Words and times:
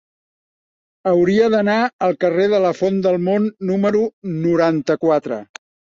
Hauria 1.11 1.49
d'anar 1.55 1.75
al 2.07 2.17
carrer 2.25 2.47
de 2.53 2.61
la 2.63 2.71
Font 2.79 2.97
del 3.07 3.19
Mont 3.27 3.45
número 3.73 4.03
noranta-quatre. 4.39 5.41